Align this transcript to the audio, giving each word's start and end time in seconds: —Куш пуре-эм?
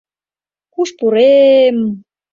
—Куш 0.73 0.89
пуре-эм? 0.97 1.77